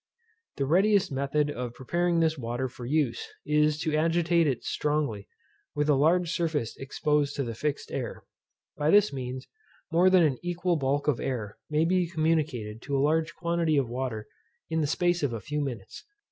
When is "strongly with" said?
4.63-5.89